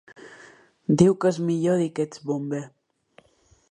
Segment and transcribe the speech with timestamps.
[1.01, 2.67] Diu que és millor dir que ets bomber.